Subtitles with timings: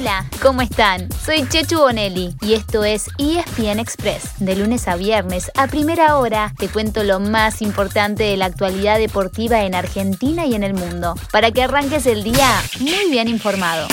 [0.00, 1.08] Hola, ¿cómo están?
[1.24, 4.38] Soy Chechu Bonelli y esto es ESPN Express.
[4.38, 9.00] De lunes a viernes, a primera hora, te cuento lo más importante de la actualidad
[9.00, 13.88] deportiva en Argentina y en el mundo, para que arranques el día muy bien informado.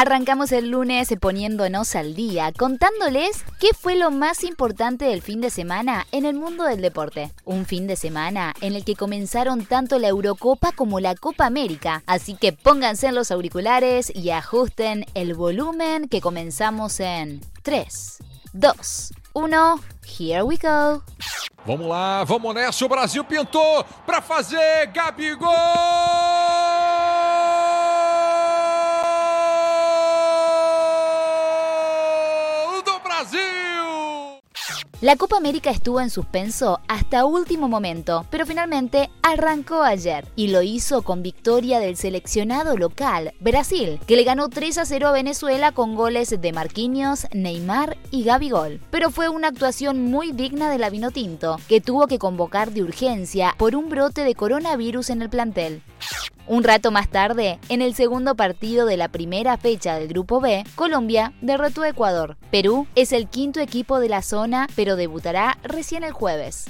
[0.00, 5.50] Arrancamos el lunes poniéndonos al día, contándoles qué fue lo más importante del fin de
[5.50, 7.34] semana en el mundo del deporte.
[7.44, 12.02] Un fin de semana en el que comenzaron tanto la Eurocopa como la Copa América,
[12.06, 18.22] así que pónganse en los auriculares y ajusten el volumen que comenzamos en 3,
[18.54, 19.80] 2, 1,
[20.18, 21.02] here we go.
[21.66, 26.19] Vamos lá, vamos nessa, o Brasil pintou para fazer Gabigol!
[35.00, 40.60] La Copa América estuvo en suspenso hasta último momento, pero finalmente arrancó ayer y lo
[40.60, 45.72] hizo con victoria del seleccionado local, Brasil, que le ganó 3 a 0 a Venezuela
[45.72, 48.78] con goles de Marquinhos, Neymar y Gabigol.
[48.90, 53.54] Pero fue una actuación muy digna de la Vinotinto, que tuvo que convocar de urgencia
[53.56, 55.82] por un brote de coronavirus en el plantel.
[56.50, 60.64] Un rato más tarde, en el segundo partido de la primera fecha del Grupo B,
[60.74, 62.38] Colombia derrotó a Ecuador.
[62.50, 66.66] Perú es el quinto equipo de la zona, pero debutará recién el jueves.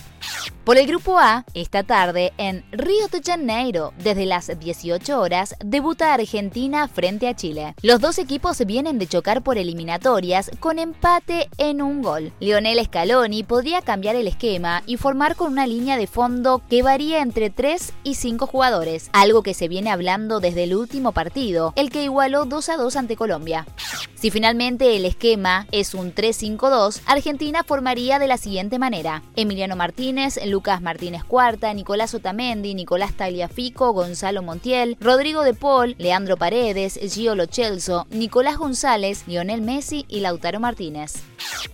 [0.64, 6.12] Por el Grupo A, esta tarde en Río de Janeiro, desde las 18 horas, debuta
[6.12, 7.74] Argentina frente a Chile.
[7.82, 12.32] Los dos equipos vienen de chocar por eliminatorias con empate en un gol.
[12.40, 17.22] Lionel Scaloni podría cambiar el esquema y formar con una línea de fondo que varía
[17.22, 21.88] entre 3 y 5 jugadores, algo que se viene hablando desde el último partido, el
[21.88, 23.66] que igualó 2 a 2 ante Colombia.
[24.14, 30.38] Si finalmente el esquema es un 3-5-2, Argentina formaría de la siguiente manera: Emiliano Martínez,
[30.44, 37.34] Lucas Martínez Cuarta, Nicolás Otamendi, Nicolás Tagliafico, Gonzalo Montiel, Rodrigo de Paul, Leandro Paredes, Gio
[37.34, 41.22] Lochelso, Nicolás González, Lionel Messi y Lautaro Martínez.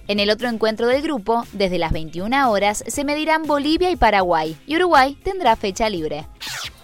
[0.06, 4.56] En el otro encuentro del grupo, desde las 21 horas, se medirán Bolivia y Paraguay,
[4.66, 6.26] y Uruguay tendrá fecha libre.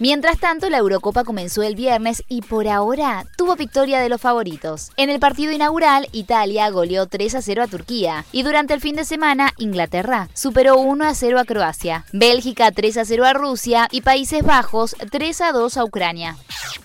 [0.03, 4.91] Mientras tanto, la Eurocopa comenzó el viernes y por ahora tuvo victoria de los favoritos.
[4.97, 8.97] En el partido inaugural, Italia goleó 3 a 0 a Turquía y durante el fin
[8.97, 13.87] de semana, Inglaterra superó 1 a 0 a Croacia, Bélgica 3 a 0 a Rusia
[13.91, 16.35] y Países Bajos 3 a 2 a Ucrania.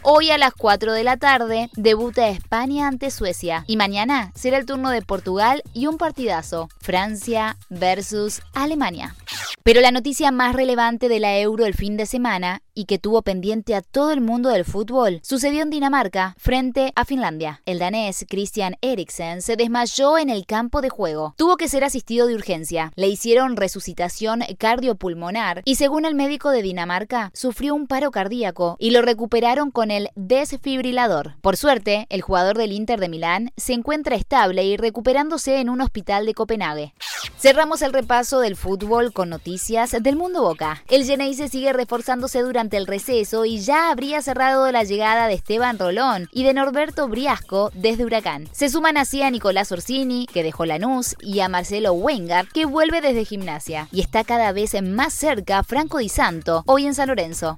[0.02, 4.64] Hoy a las 4 de la tarde debuta España ante Suecia y mañana será el
[4.64, 9.16] turno de Portugal y un partidazo, Francia versus Alemania.
[9.62, 13.22] Pero la noticia más relevante de la Euro el fin de semana y que tuvo
[13.22, 17.60] pendiente a todo el mundo del fútbol sucedió en Dinamarca frente a Finlandia.
[17.66, 21.34] El danés Christian Eriksen se desmayó en el campo de juego.
[21.36, 22.92] Tuvo que ser asistido de urgencia.
[22.94, 28.90] Le hicieron resucitación cardiopulmonar y según el médico de Dinamarca sufrió un paro cardíaco y
[28.90, 31.34] lo recuperaron con el desfibrilador.
[31.40, 35.80] Por suerte, el jugador del Inter de Milán se encuentra estable y recuperándose en un
[35.80, 36.94] hospital de Copenhague.
[37.40, 40.82] Cerramos el repaso del fútbol con noticias del mundo Boca.
[40.88, 45.78] El se sigue reforzándose durante el receso y ya habría cerrado la llegada de Esteban
[45.78, 48.48] Rolón y de Norberto Briasco desde Huracán.
[48.50, 53.00] Se suman así a Nicolás Orsini, que dejó Lanús, y a Marcelo Wenger, que vuelve
[53.00, 53.86] desde Gimnasia.
[53.92, 57.56] Y está cada vez más cerca Franco Di Santo, hoy en San Lorenzo.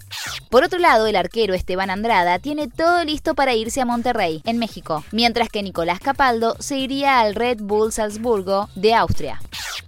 [0.51, 4.59] Por otro lado, el arquero Esteban Andrada tiene todo listo para irse a Monterrey, en
[4.59, 9.41] México, mientras que Nicolás Capaldo se iría al Red Bull Salzburgo de Austria.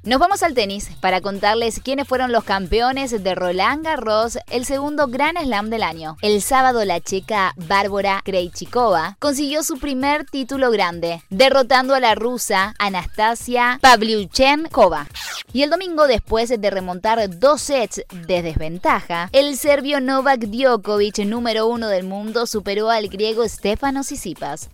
[0.04, 5.06] Nos vamos al tenis para contarles quiénes fueron los campeones de Roland Garros, el segundo
[5.06, 6.16] Gran Slam del año.
[6.22, 12.74] El sábado la checa Bárbara Krejcikova consiguió su primer título grande, derrotando a la rusa
[12.80, 15.06] Anastasia Pavlyuchenkova.
[15.52, 21.68] Y el domingo, después de remontar dos sets de desventaja, el serbio Novak Djokovic, número
[21.68, 24.68] uno del mundo, superó al griego Stefanos Tsitsipas.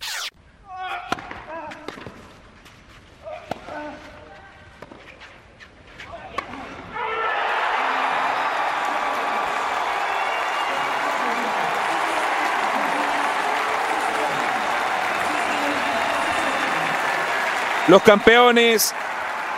[17.89, 18.93] Los campeones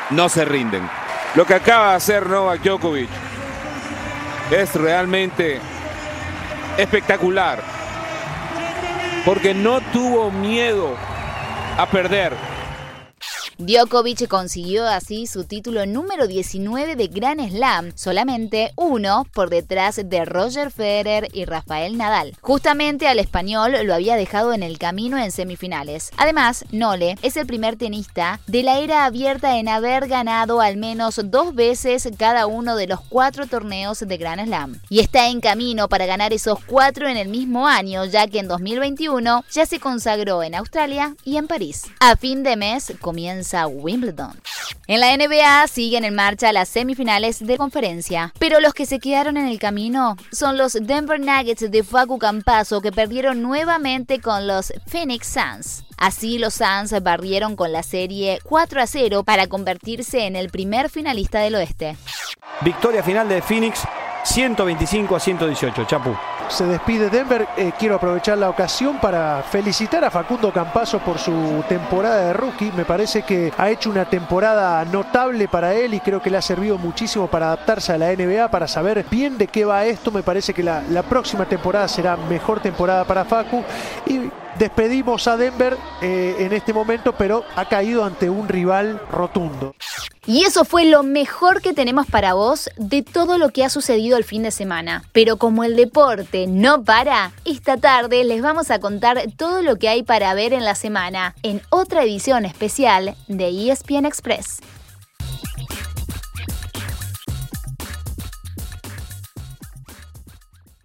[0.10, 0.90] no se rinden.
[1.36, 3.10] Lo que acaba de hacer Novak Djokovic
[4.50, 5.60] es realmente
[6.78, 7.62] espectacular.
[9.26, 10.96] Porque no tuvo miedo
[11.78, 12.34] a perder.
[13.62, 20.26] Djokovic consiguió así su título número 19 de Grand Slam, solamente uno por detrás de
[20.26, 22.36] Roger Federer y Rafael Nadal.
[22.42, 26.10] Justamente al español lo había dejado en el camino en semifinales.
[26.18, 31.22] Además, Nole es el primer tenista de la era abierta en haber ganado al menos
[31.26, 34.80] dos veces cada uno de los cuatro torneos de Grand Slam.
[34.90, 38.48] Y está en camino para ganar esos cuatro en el mismo año, ya que en
[38.48, 41.84] 2021 ya se consagró en Australia y en París.
[42.00, 44.40] A fin de mes comienza Wimbledon.
[44.88, 49.38] En la NBA siguen en marcha las semifinales de conferencia, pero los que se quedaron
[49.38, 54.74] en el camino son los Denver Nuggets de Facu Campaso que perdieron nuevamente con los
[54.88, 55.84] Phoenix Suns.
[55.98, 60.90] Así los Suns barrieron con la serie 4 a 0 para convertirse en el primer
[60.90, 61.96] finalista del oeste.
[62.62, 63.84] Victoria final de Phoenix
[64.24, 66.16] 125 a 118, Chapu.
[66.52, 67.48] Se despide Denver.
[67.56, 72.74] Eh, quiero aprovechar la ocasión para felicitar a Facundo Campaso por su temporada de rookie.
[72.76, 76.42] Me parece que ha hecho una temporada notable para él y creo que le ha
[76.42, 80.12] servido muchísimo para adaptarse a la NBA, para saber bien de qué va esto.
[80.12, 83.64] Me parece que la, próxima temporada será mejor temporada para Facu.
[84.06, 84.30] Y
[84.60, 89.74] despedimos a Denver eh, en este momento, pero ha caído ante un rival rotundo.
[90.28, 94.18] Y eso fue lo mejor que tenemos para vos de todo lo que ha sucedido
[94.18, 95.04] el fin de semana.
[95.14, 99.90] Pero como el deporte no para, esta tarde les vamos a contar todo lo que
[99.90, 104.60] hay para ver en la semana en otra edición especial de ESPN Express.